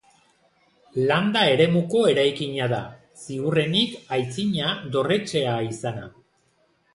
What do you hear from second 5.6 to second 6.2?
izana.